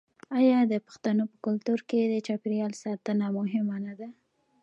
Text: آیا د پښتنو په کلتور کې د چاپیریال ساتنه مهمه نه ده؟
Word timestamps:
آیا 0.39 0.59
د 0.71 0.73
پښتنو 0.85 1.23
په 1.31 1.35
کلتور 1.45 1.79
کې 1.89 1.99
د 2.07 2.15
چاپیریال 2.27 2.73
ساتنه 2.83 3.25
مهمه 3.37 3.77
نه 3.85 3.93
ده؟ 3.99 4.07